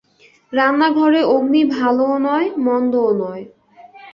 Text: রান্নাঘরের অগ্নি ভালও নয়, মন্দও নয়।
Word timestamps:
রান্নাঘরের 0.53 1.25
অগ্নি 1.27 1.61
ভালও 1.75 2.11
নয়, 2.19 2.47
মন্দও 2.65 3.09
নয়। 3.21 3.43